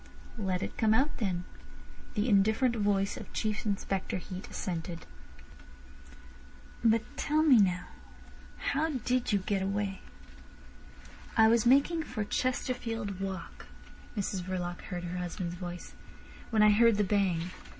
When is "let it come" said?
0.39-0.95